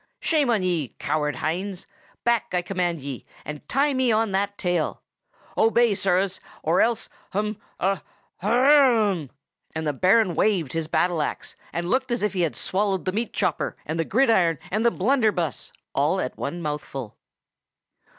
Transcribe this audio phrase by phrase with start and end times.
[0.19, 1.85] Shame on ye, coward hinds!
[2.23, 5.03] Back, I command ye, and tie me on that tail.
[5.55, 9.29] Obey, sirrahs, or else—hum—ha—hrrrrugh!!!"
[9.75, 13.11] and the Baron waved his battle axe, and looked as if he had swallowed the
[13.11, 17.15] meat chopper and the gridiron and the blunderbuss, all at one mouthful.